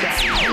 It 0.00 0.47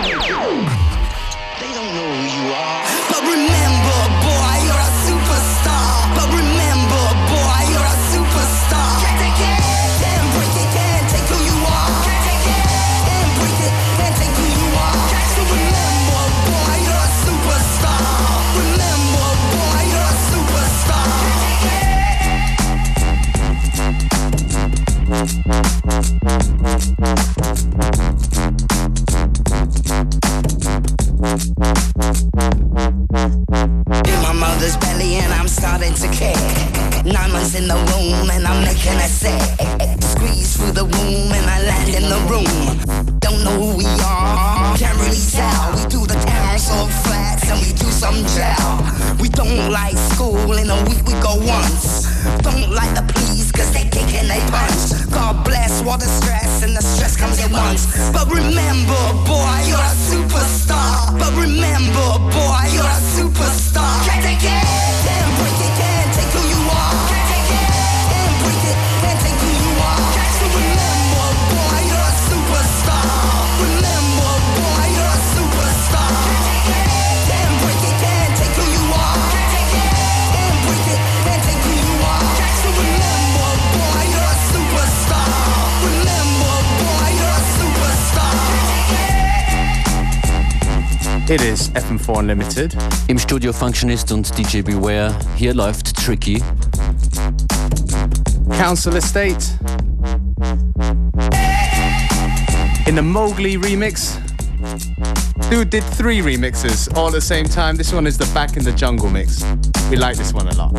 FM4 91.75 92.17
Unlimited. 92.19 92.77
Im 93.07 93.19
Studio 93.19 93.51
Functionist 93.51 94.11
und 94.11 94.37
DJ 94.37 94.61
Beware. 94.61 95.13
Hier 95.35 95.53
läuft 95.53 95.95
Tricky. 95.95 96.41
Council 98.57 98.95
Estate. 98.95 99.43
In 102.85 102.95
the 102.95 103.01
Mowgli 103.01 103.57
remix. 103.57 104.17
Dude 105.49 105.69
did 105.69 105.83
three 105.97 106.21
remixes 106.21 106.87
all 106.95 107.07
at 107.07 107.13
the 107.13 107.21
same 107.21 107.47
time. 107.47 107.77
This 107.77 107.93
one 107.93 108.07
is 108.07 108.17
the 108.17 108.25
Back 108.33 108.55
in 108.55 108.63
the 108.63 108.71
Jungle 108.71 109.09
mix. 109.09 109.43
We 109.89 109.97
like 109.97 110.17
this 110.17 110.33
one 110.33 110.47
a 110.47 110.55
lot. 110.55 110.73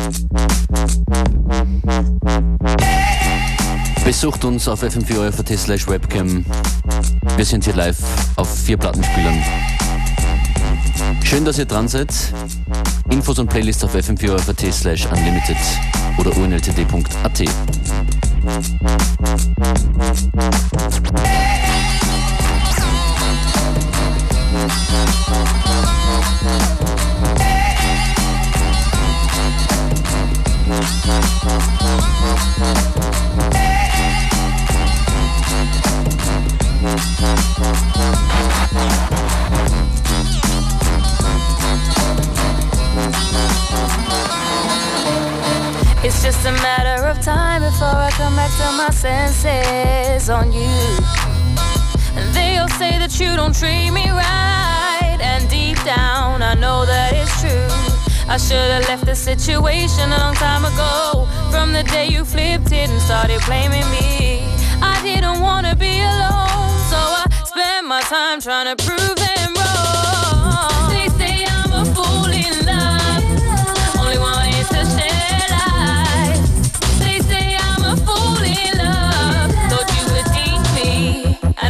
Besucht 4.03 4.45
uns 4.45 4.67
auf 4.67 4.83
fm4 4.83 5.57
slash 5.57 5.87
webcam. 5.87 6.45
Wir 7.35 7.45
sind 7.45 7.65
hier 7.65 7.75
live 7.75 7.97
auf 8.35 8.49
vier 8.49 8.77
Plattenspielern. 8.77 9.43
Schön, 11.23 11.45
dass 11.45 11.57
ihr 11.57 11.65
dran 11.65 11.87
seid. 11.87 12.13
Infos 13.09 13.39
und 13.39 13.49
Playlists 13.49 13.83
auf 13.83 13.95
fm4 13.95 14.71
slash 14.71 15.05
unlimited 15.07 15.57
oder 16.17 16.35
unltd.at. 16.37 17.43
senses 48.97 50.29
on 50.29 50.51
you. 50.51 50.75
And 52.17 52.27
they'll 52.35 52.69
say 52.81 52.97
that 52.97 53.13
you 53.19 53.35
don't 53.35 53.55
treat 53.55 53.91
me 53.91 54.09
right. 54.09 55.19
And 55.21 55.47
deep 55.49 55.77
down, 55.83 56.41
I 56.41 56.53
know 56.55 56.85
that 56.85 57.13
it's 57.13 57.33
true. 57.41 57.69
I 58.27 58.37
should 58.37 58.69
have 58.75 58.87
left 58.89 59.05
the 59.05 59.15
situation 59.15 60.11
a 60.11 60.17
long 60.17 60.35
time 60.35 60.65
ago. 60.65 61.27
From 61.51 61.73
the 61.73 61.83
day 61.83 62.07
you 62.07 62.25
flipped 62.25 62.71
it 62.71 62.89
and 62.89 63.01
started 63.01 63.39
blaming 63.45 63.87
me. 63.91 64.43
I 64.81 64.99
didn't 65.03 65.39
wanna 65.41 65.75
be 65.75 65.95
alone, 66.13 66.73
so 66.91 66.99
I 67.21 67.25
spent 67.45 67.87
my 67.87 68.01
time 68.01 68.41
trying 68.41 68.67
to 68.71 68.75
prove 68.83 69.15
them 69.15 69.56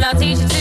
I'll 0.08 0.18
teach 0.18 0.38
you 0.38 0.57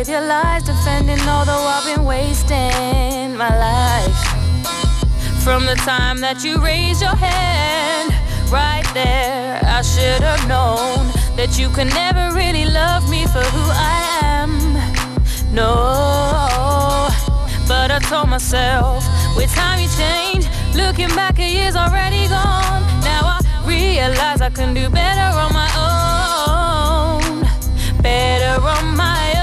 with 0.00 0.08
your 0.08 0.22
lies, 0.22 0.62
defending, 0.62 1.20
although 1.28 1.62
I've 1.74 1.84
been 1.84 2.06
wasting 2.06 3.36
my 3.36 3.52
life. 3.68 4.20
From 5.44 5.66
the 5.66 5.74
time 5.74 6.22
that 6.22 6.42
you 6.42 6.56
raised 6.56 7.02
your 7.02 7.14
hand, 7.14 8.08
right 8.50 8.88
there, 8.94 9.60
I 9.62 9.82
should 9.82 10.22
have 10.22 10.42
known 10.48 11.04
that 11.36 11.58
you 11.58 11.68
could 11.68 11.88
never 11.88 12.34
really 12.34 12.64
love 12.64 13.10
me 13.10 13.26
for 13.26 13.44
who 13.54 13.64
I 13.76 14.00
am. 14.40 14.52
No, 15.52 15.74
but 17.68 17.90
I 17.90 17.98
told 18.08 18.30
myself, 18.30 19.04
with 19.36 19.52
time 19.54 19.80
you 19.84 19.90
change. 20.00 20.48
Looking 20.74 21.14
back, 21.14 21.38
a 21.38 21.46
year's 21.46 21.76
already 21.76 22.26
gone. 22.26 22.82
Now 23.04 23.36
I 23.36 23.38
realize 23.66 24.40
I 24.40 24.48
can 24.48 24.72
do 24.72 24.88
better 24.88 25.28
on 25.44 25.52
my 25.52 25.70
own. 25.84 27.42
Better 28.00 28.64
on 28.64 28.96
my 28.96 29.34
own. 29.34 29.39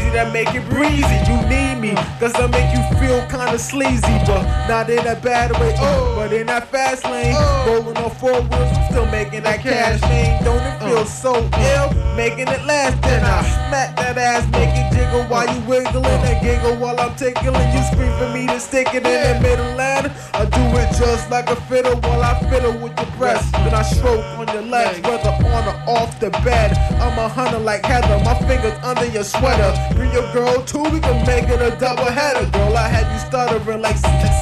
easy, 0.00 0.10
that 0.10 0.32
make 0.32 0.54
it 0.54 0.68
breezy. 0.68 1.18
You 1.28 1.36
need 1.48 1.80
me, 1.80 1.94
cause 2.18 2.34
I 2.34 2.46
make 2.48 2.72
you 2.74 2.82
feel 2.98 3.20
kinda 3.28 3.58
sleazy, 3.58 4.16
but 4.26 4.42
not 4.68 4.90
in 4.90 5.06
a 5.06 5.16
bad 5.16 5.52
way, 5.60 5.74
oh, 5.78 6.14
but 6.16 6.32
in 6.32 6.46
that 6.46 6.68
fast 6.70 7.04
lane. 7.04 7.34
Uh. 7.36 7.64
Rolling 7.66 7.96
on 7.96 8.10
four 8.10 8.40
wheels, 8.40 8.76
still 8.90 9.06
making 9.06 9.42
that 9.44 9.60
cash 9.60 10.00
thing. 10.00 10.42
Don't 10.44 10.62
it 10.62 10.78
feel 10.80 10.98
uh. 10.98 11.04
so 11.04 11.34
ill? 11.34 11.92
Making 12.16 12.48
it 12.48 12.64
last, 12.64 13.00
then 13.02 13.24
I 13.24 13.42
smack 13.42 13.96
that 13.96 14.18
ass, 14.18 14.44
make 14.52 14.70
it 14.74 14.92
jiggle 14.92 15.24
while 15.24 15.46
you 15.52 15.60
wiggling 15.66 16.04
and 16.04 16.44
giggle 16.44 16.76
while 16.76 16.98
I'm 17.00 17.14
tickling. 17.16 17.68
You 17.72 17.82
scream 17.90 18.12
for 18.18 18.28
me 18.32 18.46
to 18.46 18.60
stick 18.60 18.88
it 18.94 19.06
in 19.06 19.20
the 19.36 19.40
middle 19.40 19.74
ladder. 19.76 20.12
I 20.34 20.44
do 20.44 20.62
it 20.78 20.90
just 20.98 21.30
like 21.30 21.48
a 21.48 21.56
fiddle 21.68 21.96
while 22.00 22.22
I 22.22 22.38
fiddle 22.50 22.76
with 22.78 22.96
your 22.98 23.10
breast. 23.16 23.52
Then 23.52 23.74
I 23.74 23.82
stroke 23.82 24.24
on 24.38 24.48
your 24.48 24.62
legs, 24.62 25.00
whether 25.06 25.30
on 25.30 25.68
or 25.68 25.98
off 25.98 26.18
the 26.20 26.30
bed. 26.44 26.76
I'm 27.00 27.18
a 27.18 27.28
hunter 27.28 27.58
like 27.58 27.84
Heather, 27.84 28.22
my 28.24 28.34
fingers 28.46 28.76
under 28.82 29.06
your 29.06 29.24
sweater. 29.24 29.72
Bring 29.94 30.12
your 30.12 30.32
girl 30.32 30.62
too, 30.62 30.82
we 30.82 31.00
can 31.00 31.26
make 31.26 31.48
it 31.48 31.60
a 31.60 31.76
double 31.78 32.04
header. 32.04 32.48
Girl, 32.50 32.76
I 32.76 32.88
had 32.88 33.06
you 33.12 33.18
stuttering 33.18 33.82
like 33.82 33.96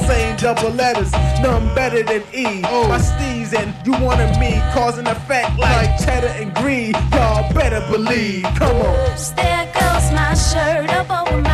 saying 0.07 0.37
double 0.37 0.71
letters. 0.71 1.11
None 1.41 1.73
better 1.75 2.03
than 2.03 2.23
E. 2.33 2.61
Oh. 2.65 2.87
My 2.87 2.97
steez 2.97 3.53
and 3.57 3.73
you 3.85 3.93
wanted 4.03 4.37
me, 4.39 4.61
causing 4.73 5.07
effect 5.07 5.57
like, 5.57 5.87
like 5.87 6.05
cheddar 6.05 6.27
and 6.27 6.53
greed. 6.55 6.95
Y'all 7.13 7.51
better 7.53 7.81
believe. 7.91 8.43
Come 8.55 8.75
on. 8.77 8.95
There 9.35 9.65
goes 9.73 10.11
my 10.11 10.33
shirt 10.33 10.89
up 10.89 11.09
over 11.09 11.41
my 11.41 11.48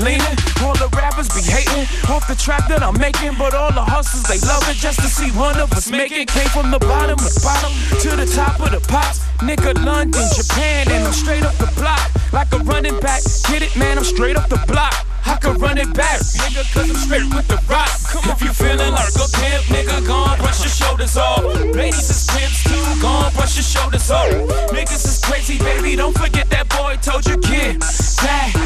leaning. 0.00 0.36
All 0.64 0.74
the 0.76 0.88
rappers 0.96 1.28
be 1.30 1.42
hating 1.44 1.84
off 2.08 2.26
the 2.28 2.34
track 2.34 2.68
that 2.68 2.82
I'm 2.82 2.98
making, 2.98 3.36
but 3.38 3.54
all 3.54 3.72
the 3.72 3.84
hustlers 3.84 4.24
they 4.24 4.40
love 4.46 4.64
it 4.68 4.76
just 4.76 5.00
to 5.00 5.08
see 5.08 5.30
one 5.36 5.58
of 5.58 5.72
us 5.72 5.90
make 5.90 6.12
it. 6.12 6.28
Came 6.28 6.48
from 6.48 6.70
the 6.70 6.78
bottom 6.80 7.18
of 7.18 7.24
the 7.24 7.40
bottom 7.42 7.72
to 8.00 8.10
the 8.16 8.26
top 8.26 8.60
of 8.60 8.72
the 8.72 8.80
pops. 8.88 9.20
Nigga, 9.40 9.72
London, 9.84 10.24
Japan, 10.36 10.90
and 10.90 11.04
I'm 11.04 11.12
straight 11.12 11.42
up 11.42 11.56
the 11.56 11.70
block. 11.76 12.04
Like 12.32 12.52
a 12.52 12.58
running 12.58 12.98
back, 13.00 13.22
get 13.48 13.62
it, 13.62 13.74
man, 13.76 13.98
I'm 13.98 14.04
straight 14.04 14.36
up 14.36 14.48
the 14.48 14.60
block. 14.66 14.94
I 15.26 15.36
can 15.36 15.58
run 15.58 15.78
it 15.78 15.92
back, 15.94 16.20
nigga, 16.20 16.64
cause 16.72 16.90
I'm 16.90 16.96
straight 16.96 17.28
with 17.34 17.46
the 17.48 17.60
rock. 17.68 17.90
Come 18.08 18.30
if 18.30 18.42
you 18.42 18.52
feeling 18.52 18.92
like 18.92 19.14
a 19.14 19.26
pimp, 19.36 19.64
nigga, 19.70 20.06
gone, 20.06 20.38
brush 20.38 20.60
your 20.60 20.70
shoulders 20.72 21.16
off. 21.16 21.44
Ladies 21.74 22.10
is 22.10 22.26
pimps 22.30 22.64
too, 22.64 23.02
gone, 23.02 23.32
brush 23.34 23.56
your 23.56 23.64
shoulders 23.64 24.10
off. 24.10 24.30
Niggas 24.70 25.04
is 25.04 25.20
crazy, 25.24 25.58
baby, 25.58 25.96
don't 25.96 26.16
forget 26.16 26.48
that 26.50 26.68
boy 26.68 26.96
told 27.02 27.26
you, 27.26 27.36
kid. 27.38 27.80
back. 28.22 28.59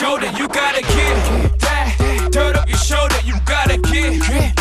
Shoulder, 0.00 0.32
you 0.38 0.48
gotta 0.48 0.80
get 0.80 1.60
that. 1.60 2.30
Turn 2.32 2.56
up 2.56 2.66
your 2.66 2.78
shoulder, 2.78 3.16
you 3.26 3.34
gotta 3.44 3.76
get 3.76 4.59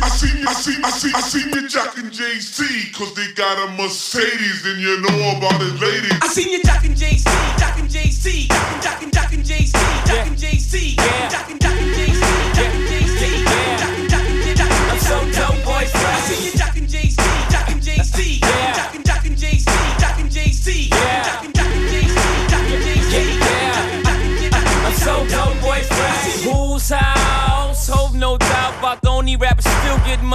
I 0.00 0.08
see, 0.08 0.44
I 0.46 0.52
see 0.52 0.76
I 0.82 0.90
see, 0.90 1.12
I 1.14 1.20
see 1.20 1.44
you 1.50 1.68
jocking 1.68 2.10
Jay-Z, 2.10 2.92
cause 2.92 3.14
they 3.14 3.32
got 3.32 3.68
a 3.68 3.72
Mercedes 3.72 4.64
and 4.66 4.80
you 4.80 5.00
know 5.00 5.36
about 5.36 5.60
it, 5.60 5.80
ladies. 5.80 6.18
I 6.22 6.28
seen 6.28 6.50
you 6.50 6.62
jockin' 6.62 6.94
Jay-Z, 6.94 7.28
jockin' 7.58 7.88
Jay-Z, 7.88 8.48
jockin' 8.48 8.80
jockin' 8.80 9.10
jockin' 9.10 9.17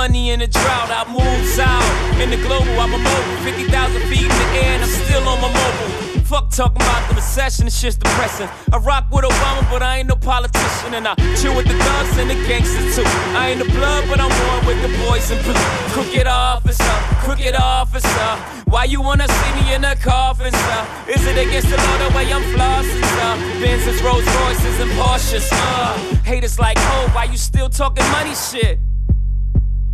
money 0.08 0.32
in 0.32 0.42
a 0.42 0.48
drought. 0.48 0.90
I 0.92 1.08
move 1.08 1.44
south 1.48 1.88
in 2.20 2.30
the 2.30 2.36
global. 2.46 2.76
I'm 2.84 2.92
a 2.92 2.98
mobile, 2.98 3.38
50,000 3.48 4.02
feet 4.12 4.28
in 4.28 4.38
the 4.44 4.50
air, 4.60 4.76
and 4.76 4.84
I'm 4.84 4.90
still 4.90 5.24
on 5.32 5.40
my 5.40 5.48
mobile. 5.48 5.92
Fuck 6.28 6.50
talking 6.52 6.82
about 6.82 7.08
the 7.08 7.16
recession, 7.16 7.68
it's 7.68 7.80
just 7.80 8.02
depressing. 8.02 8.50
I 8.74 8.78
rock 8.80 9.06
with 9.14 9.24
Obama, 9.24 9.62
but 9.72 9.82
I 9.82 10.00
ain't 10.00 10.10
no 10.10 10.16
politician, 10.16 10.92
and 10.98 11.08
I 11.08 11.16
chill 11.40 11.56
with 11.56 11.68
the 11.72 11.78
thugs 11.86 12.18
and 12.18 12.30
the 12.30 12.36
gangsters 12.48 12.96
too. 12.96 13.08
I 13.40 13.52
ain't 13.52 13.60
the 13.64 13.70
blood, 13.78 14.04
but 14.10 14.20
I'm 14.20 14.34
one 14.52 14.62
with 14.68 14.80
the 14.86 14.92
boys 15.06 15.32
in 15.32 15.40
blue. 15.44 15.64
Crooked 15.96 16.28
officer, 16.28 16.96
crooked 17.24 17.56
officer. 17.56 18.30
Why 18.74 18.84
you 18.84 19.00
wanna 19.02 19.28
see 19.30 19.52
me 19.60 19.74
in 19.74 19.86
a 19.86 19.96
coffin, 19.96 20.52
sir? 20.52 20.82
Is 21.16 21.24
it 21.32 21.38
against 21.46 21.70
the 21.70 21.78
law 21.78 21.98
the 22.04 22.10
way 22.16 22.26
I'm 22.36 22.44
flossing, 22.54 23.06
sir? 23.16 23.32
Benzes, 23.64 24.04
Rolls 24.04 24.28
Royces, 24.40 24.78
and 24.84 24.92
Porsches, 25.00 25.48
uh. 25.52 25.96
Haters 26.32 26.60
like, 26.60 26.78
oh, 26.94 27.10
why 27.14 27.24
you 27.24 27.38
still 27.38 27.70
talking 27.70 28.06
money 28.12 28.36
shit? 28.36 28.80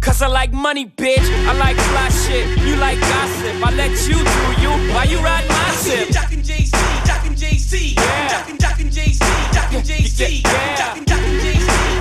Cause 0.01 0.21
I 0.21 0.27
like 0.27 0.51
money, 0.53 0.85
bitch. 0.85 1.27
I 1.47 1.53
like 1.53 1.75
fly 1.77 2.09
shit. 2.09 2.47
You 2.65 2.75
like 2.77 2.99
gossip. 2.99 3.55
I 3.63 3.71
let 3.75 3.91
you 4.07 4.15
do 4.15 4.61
you. 4.61 4.93
Why 4.93 5.03
you 5.03 5.19
ride 5.19 5.47
my 5.47 5.55
I 5.55 5.71
seen 5.75 5.99
you 5.99 6.05
ship? 6.05 6.13
jockin' 6.13 6.43
Jay-Z, 6.43 6.77
jockin' 7.05 7.35
Jay-Z, 7.35 7.95
Yeah. 7.95 8.29
jockin' 8.29 8.57
jockin' 8.57 8.89
Jay-Z, 8.91 9.25
jockin' 9.53 9.83
Jay-Z, 9.83 10.41
Yeah. 10.45 10.75
jockin' 10.77 11.05
jockin' 11.05 11.39
Jay-Z, 11.41 11.98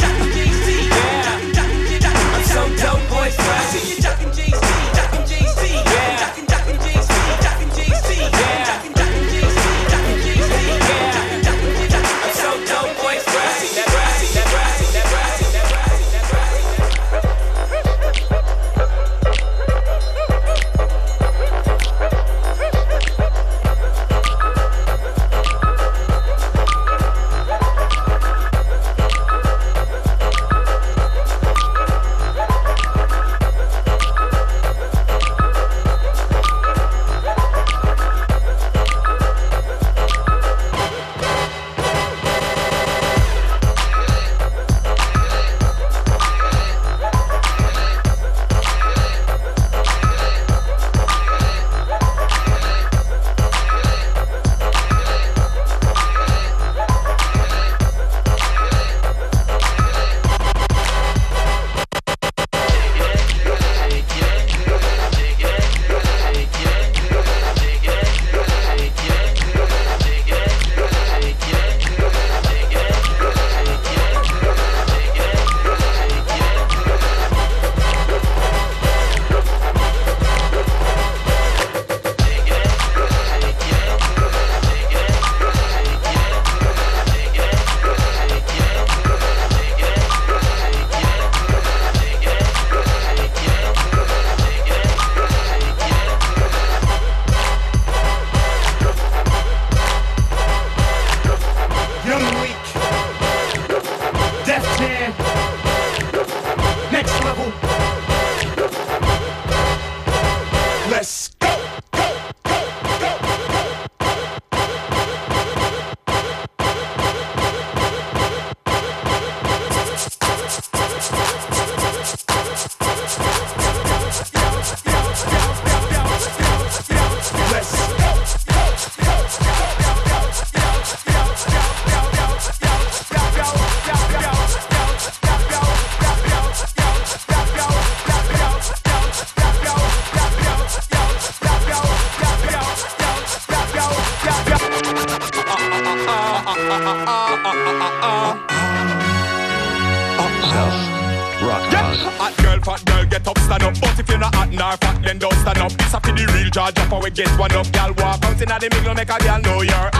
Get 157.15 157.29
one 157.38 157.53
up. 157.53 157.73
Girl, 157.73 157.95
walk 157.99 158.25
out 158.25 158.41
inna 158.41 158.59
the 158.59 158.69
middle, 158.71 158.95
make 158.95 159.09
a 159.09 159.19
girl 159.19 159.41
know 159.41 159.62
you're. 159.62 159.98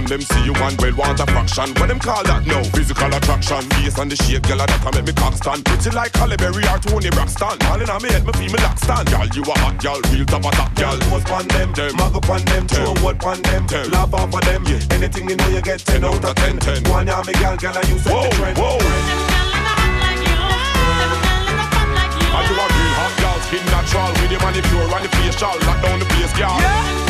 Action. 0.00 0.08
Man, 0.08 0.08
them 0.08 0.22
see 0.22 0.44
you 0.44 0.52
one 0.60 0.76
well 0.78 0.94
want 0.96 1.20
a 1.20 1.26
fraction. 1.26 1.74
What 1.76 1.88
them 1.88 1.98
call 1.98 2.22
that 2.24 2.46
no 2.46 2.62
physical 2.64 3.12
attraction. 3.12 3.62
Face 3.70 3.98
and 3.98 4.10
the 4.10 4.16
shape, 4.16 4.42
girl, 4.42 4.58
that 4.58 4.70
can 4.80 4.94
make 4.94 5.06
me 5.06 5.12
cock 5.12 5.34
stand. 5.34 5.64
Pretty 5.64 5.90
like 5.90 6.14
Halle 6.16 6.36
Berry 6.36 6.64
or 6.64 6.78
Toni 6.78 7.10
Braxton. 7.10 7.56
All 7.68 7.80
in 7.80 7.90
on 7.90 8.02
me 8.02 8.08
head, 8.10 8.24
me 8.24 8.32
feel 8.32 8.52
me 8.52 8.58
lock 8.62 8.78
stand. 8.78 9.10
Girl, 9.10 9.26
you 9.34 9.42
a 9.42 9.54
hot 9.58 9.76
girl, 9.80 10.00
real 10.12 10.26
top 10.26 10.44
of 10.44 10.52
top 10.52 10.74
girl. 10.74 10.98
Post 11.10 11.26
pon 11.26 11.46
them, 11.48 11.72
them. 11.72 11.96
Mag 11.96 12.14
up 12.16 12.28
on 12.28 12.42
them, 12.44 12.66
throw 12.68 12.94
word 13.04 13.18
pon 13.20 13.42
them, 13.42 13.66
laugh 13.90 14.14
off 14.14 14.34
of 14.34 14.40
them. 14.40 14.64
Yeah. 14.64 14.80
Anything 14.96 15.28
you 15.28 15.36
know 15.36 15.48
you 15.48 15.62
get 15.62 15.80
10 15.80 16.04
out 16.04 16.24
of 16.24 16.34
10. 16.34 16.58
10. 16.58 16.84
One 16.90 17.06
ya 17.06 17.22
me 17.22 17.32
girl, 17.34 17.56
girl, 17.56 17.76
and 17.76 17.88
you 17.88 17.98
set 17.98 18.14
the 18.14 18.30
trend. 18.36 18.56
Whoa. 18.58 18.78
And 22.30 22.46
you 22.48 22.56
a 22.56 22.64
real 22.64 22.92
hot 22.98 23.12
girl, 23.20 23.38
skin 23.44 23.64
natural 23.68 24.10
with 24.22 24.30
your 24.30 24.40
manicure 24.40 24.86
and 24.86 25.04
the 25.04 25.10
facial. 25.16 25.54
Lock 25.66 25.78
down 25.82 25.98
the 25.98 26.06
place, 26.06 26.32
girl. 26.38 26.56
And 26.56 27.09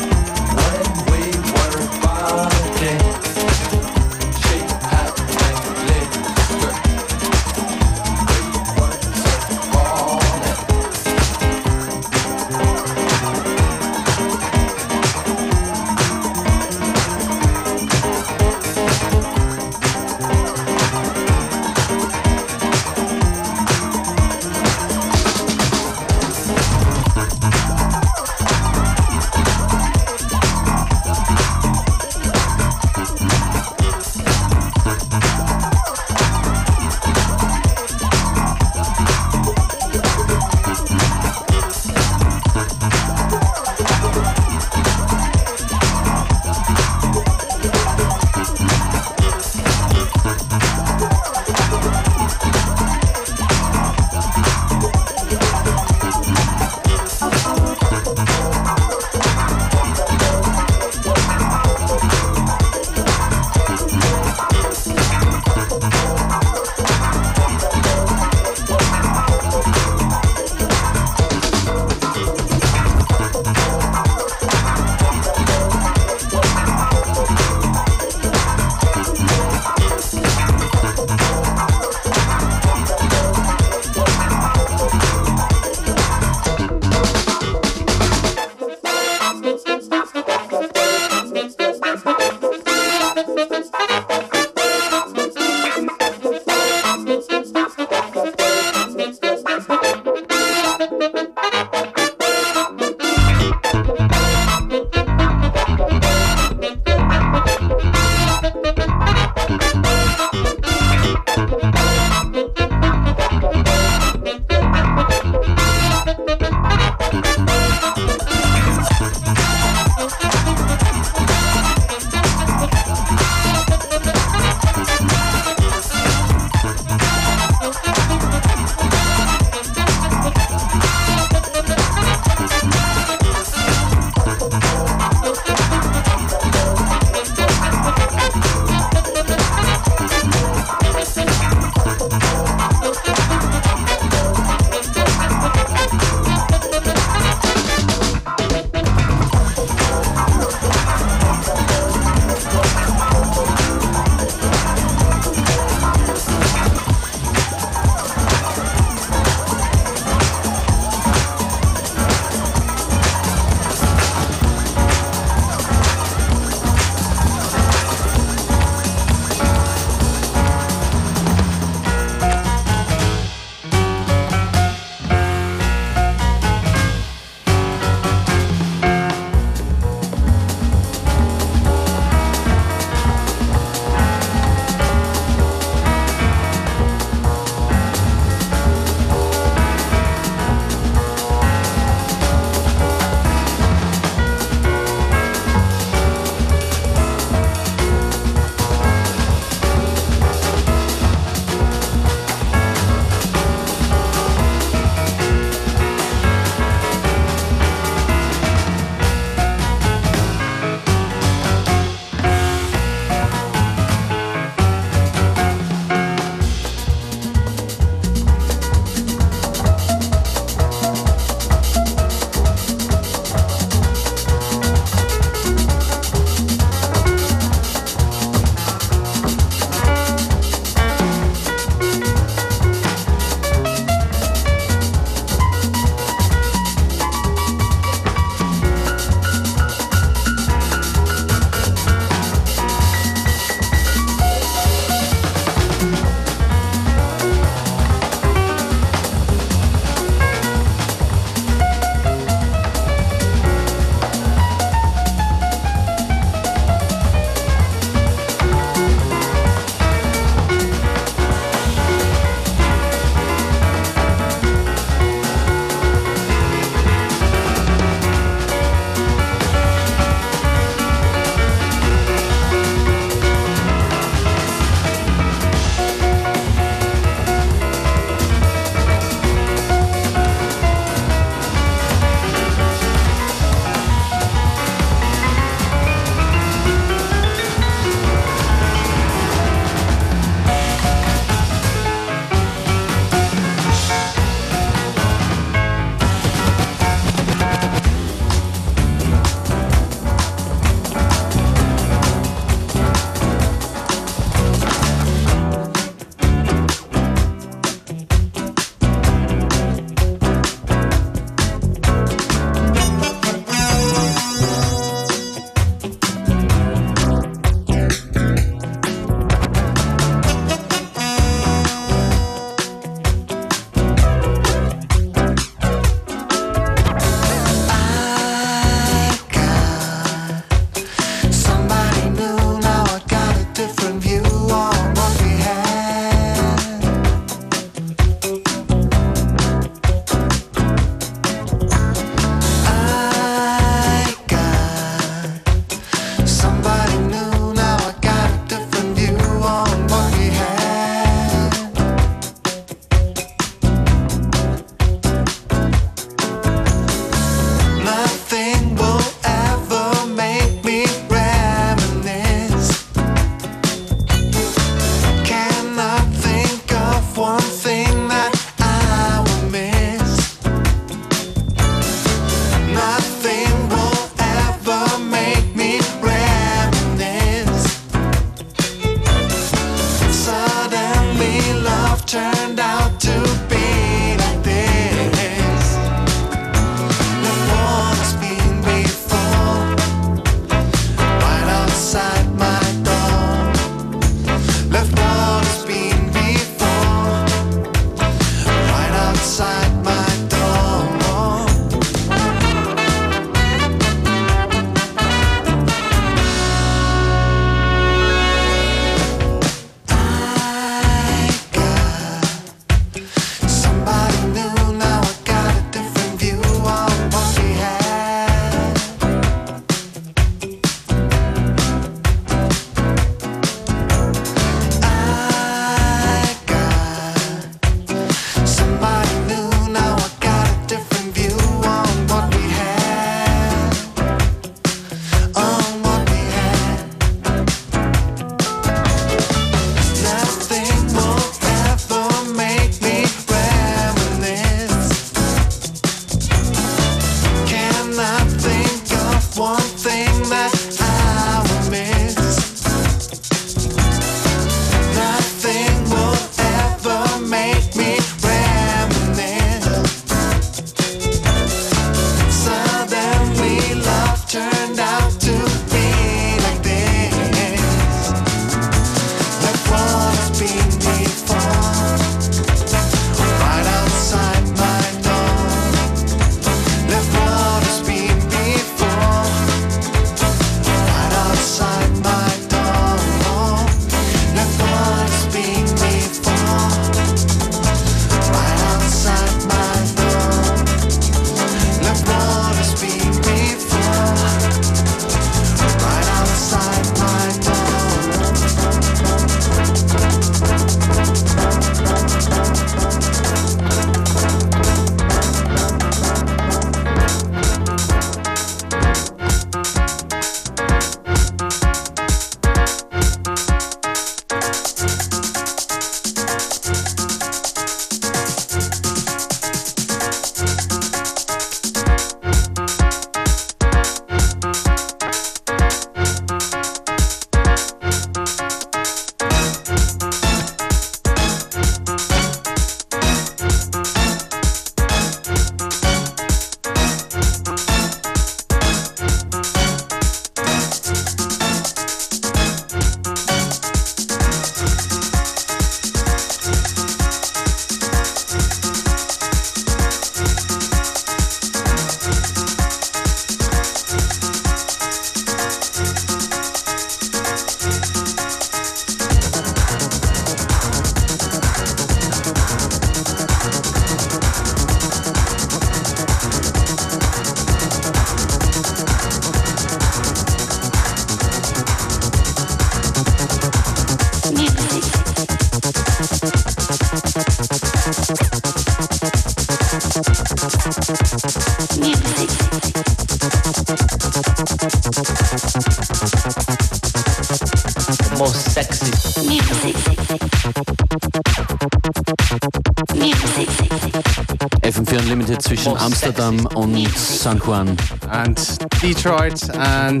San 597.28 597.38
Juan 597.40 597.76
and 598.10 598.36
Detroit 598.80 599.54
and 599.54 600.00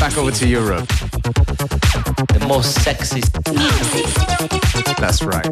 back 0.00 0.18
over 0.18 0.32
to 0.32 0.48
Europe. 0.48 0.88
The 0.88 2.44
most 2.48 2.82
sexy. 2.82 3.20
That's 4.98 5.22
right. 5.22 5.46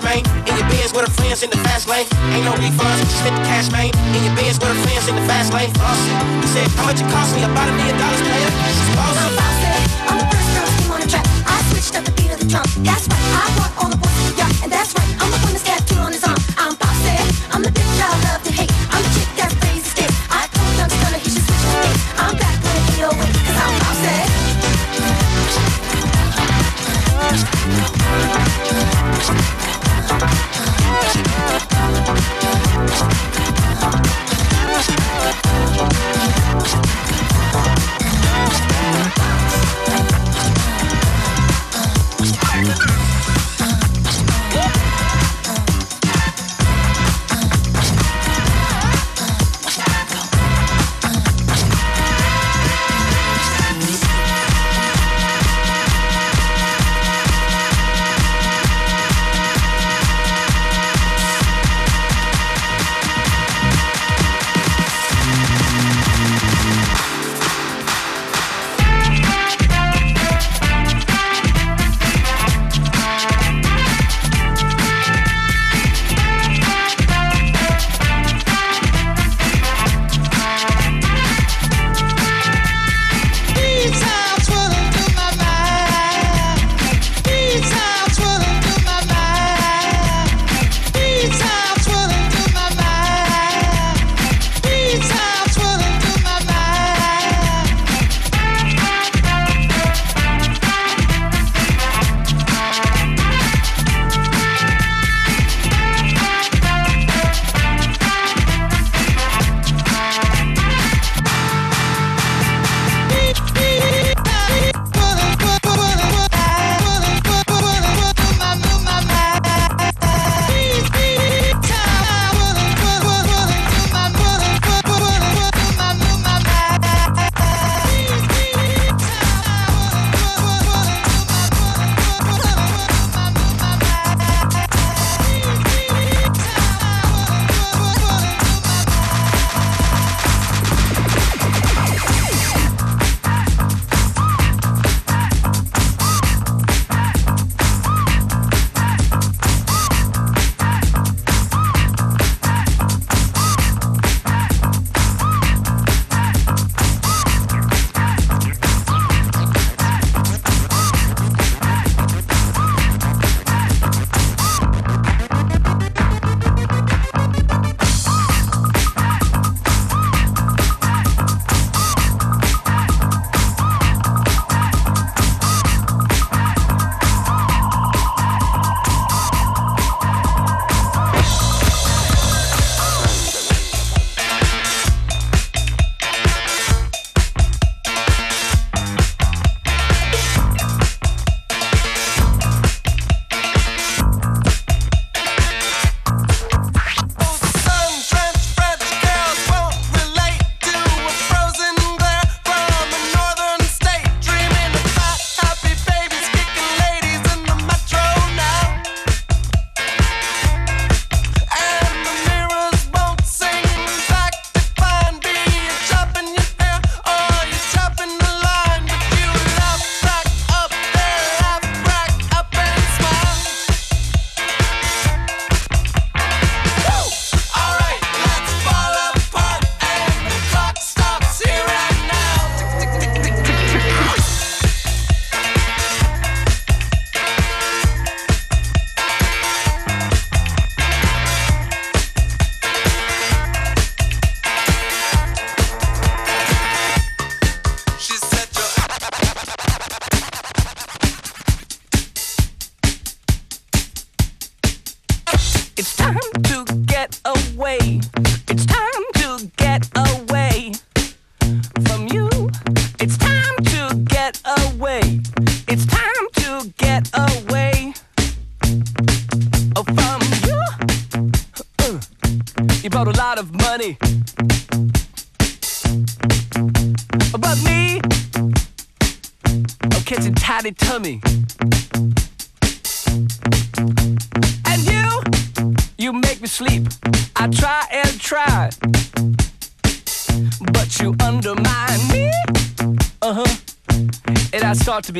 cash, 0.00 0.24
man. 0.24 0.48
In 0.48 0.56
your 0.56 0.68
Benz 0.68 0.92
with 0.92 1.06
her 1.06 1.12
friends 1.12 1.42
in 1.42 1.50
the 1.50 1.56
fast 1.58 1.88
lane. 1.88 2.06
Ain't 2.32 2.44
no 2.44 2.52
refunds, 2.52 3.00
just 3.00 3.18
spent 3.18 3.36
the 3.36 3.44
cash, 3.44 3.70
man. 3.70 3.90
In 4.14 4.24
your 4.24 4.34
Benz 4.36 4.58
with 4.58 4.68
her 4.68 4.80
friends 4.82 5.08
in 5.08 5.14
the 5.14 5.22
fast 5.26 5.52
lane. 5.52 5.70
Flossing. 5.70 6.18
He 6.42 6.48
said, 6.48 6.68
how 6.76 6.84
much 6.86 7.00
it 7.00 7.10
cost 7.10 7.34
me? 7.36 7.44
About 7.44 7.68
a 7.68 7.72
million 7.72 7.96
dollars, 7.98 8.20
player. 8.20 8.50
She's 8.50 8.96
bossy. 8.96 9.20
I'm 9.20 9.36
bossy. 9.36 9.68
I'm 10.08 10.18
the 10.18 10.26
first 10.32 10.48
girl 10.54 10.66
to 10.66 10.92
on 10.94 11.00
the 11.00 11.08
track. 11.08 11.26
I 11.46 11.56
switched 11.70 11.94
up 11.96 12.04
the 12.04 12.12
beat 12.12 12.30
of 12.32 12.38
the 12.38 12.46
drum. 12.46 12.64
That's 12.84 13.08
right, 13.08 13.26
I 13.36 13.44
brought 13.56 13.84
all 13.84 13.90
the 13.90 13.96
boys. 13.96 14.09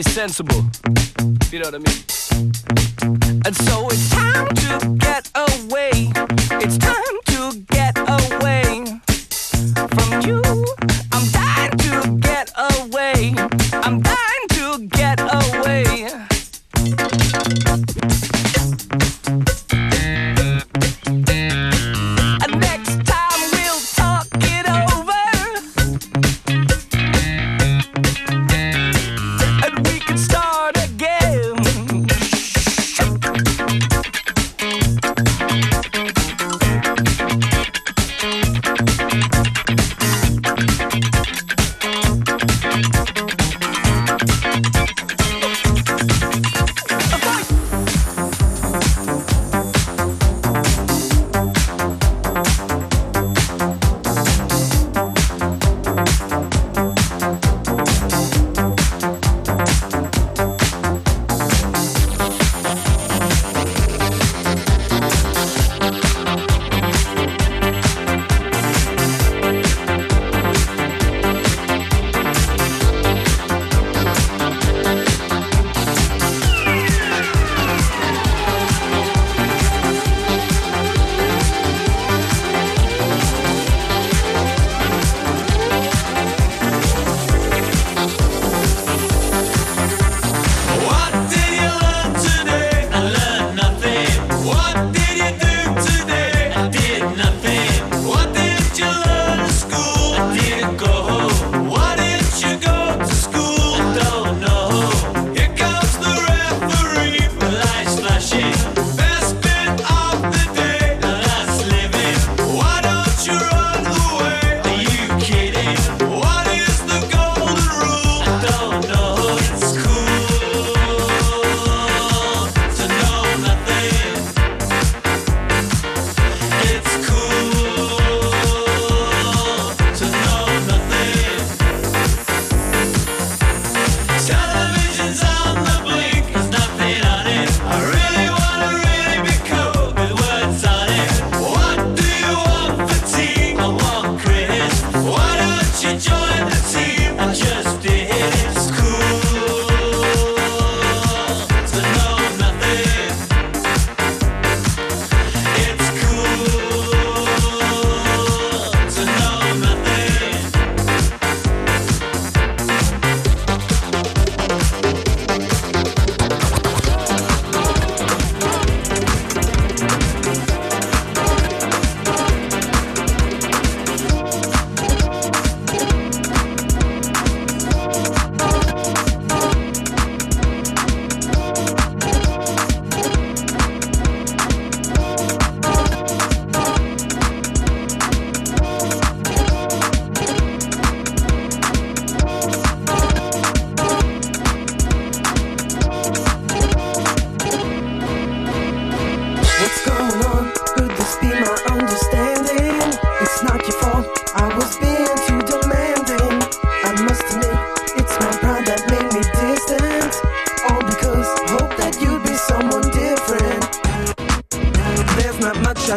Be 0.03 0.11
sensible. 0.11 0.70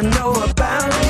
Know 0.04 0.34
about 0.44 1.03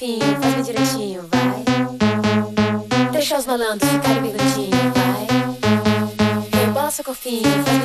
Faz 0.00 0.54
bem 0.54 0.62
direitinho, 0.62 1.28
vai. 1.30 1.62
Deixa 3.12 3.36
os 3.36 3.44
malandros 3.44 3.86
ficarem 3.90 4.22
bem 4.22 4.32
vai. 4.94 5.26
Rebola 6.58 6.90
seu 6.90 7.04
corpinho, 7.04 7.42
faz 7.66 7.79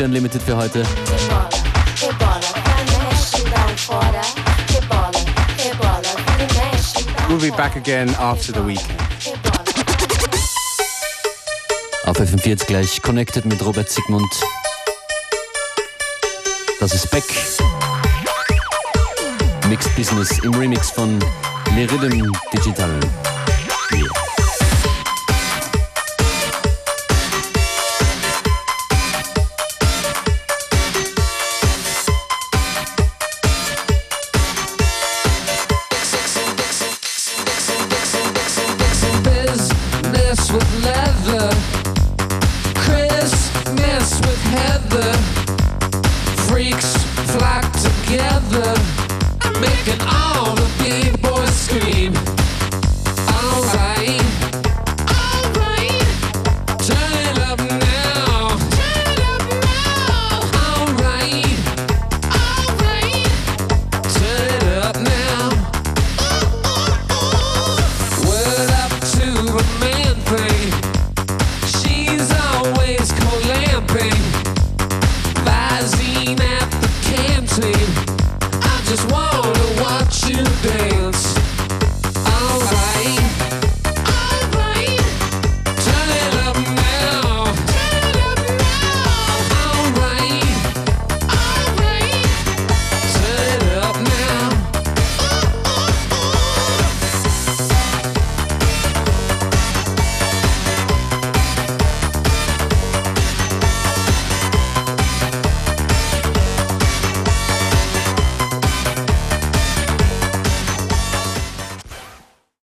vai 0.00 0.68
mexe, 3.02 3.44
dá 3.50 3.66
um 3.66 3.76
We'll 7.28 7.38
be 7.38 7.50
back 7.54 7.76
again 7.76 8.08
after 8.18 8.52
the 8.52 8.62
week. 8.62 8.80
Auf 12.06 12.18
FM4 12.18 12.46
jetzt 12.46 12.66
gleich 12.66 13.02
connected 13.02 13.44
mit 13.44 13.62
Robert 13.62 13.90
Sigmund. 13.90 14.32
Das 16.80 16.94
ist 16.94 17.10
Beck. 17.10 17.24
Mixed 19.68 19.94
Business 19.96 20.38
im 20.38 20.54
Remix 20.54 20.90
von 20.90 21.18
Le 21.76 21.90
Rhythm 21.90 22.32
Digital. 22.52 22.98
Yeah. 23.92 24.19